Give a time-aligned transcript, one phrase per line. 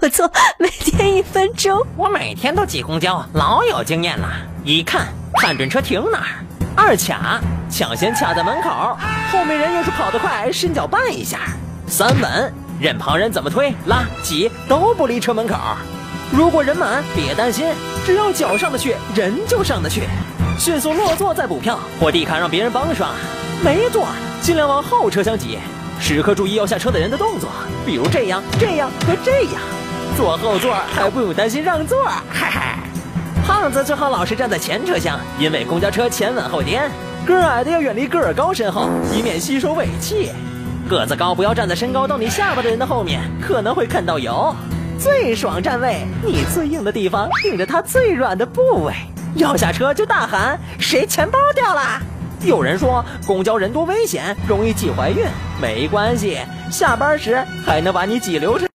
[0.00, 1.84] 不错，每天一分钟。
[1.96, 4.28] 我每天都挤公交，老有经验了。
[4.62, 5.08] 一看，
[5.40, 6.24] 看准车停哪儿；
[6.76, 8.96] 二卡，抢先卡在门口，
[9.32, 11.38] 后面人要是跑得快，伸脚绊一下；
[11.88, 15.56] 三稳，任旁人怎么推拉挤都不离车门口。
[16.30, 17.66] 如果人满，别担心，
[18.06, 20.02] 只要脚上得去，人就上得去。
[20.58, 23.08] 迅速落座再补票，或地卡让别人帮刷。
[23.64, 24.06] 没座，
[24.40, 25.58] 尽量往后车厢挤。
[26.00, 27.50] 时刻注意要下车的人的动作，
[27.84, 29.54] 比如这样、这样和这样。
[30.18, 32.80] 坐后座还不用担心让座，嗨嗨。
[33.46, 36.90] 胖子最好老是站在前车厢，因为公交车前稳后颠。
[37.24, 40.32] 个矮的要远离个儿高身后，以免吸收尾气。
[40.88, 44.52] 个子高不要站在身高到你下巴的人的后面，可能会看到油。
[44.98, 48.92] 最爽站位，你最硬的地方顶着他最软的部位。
[49.36, 52.02] 要下车就大喊：“谁钱包掉了？”
[52.42, 55.24] 有人说公交人多危险，容易挤怀孕。
[55.62, 56.38] 没关系，
[56.72, 58.66] 下班时还能把你挤流产。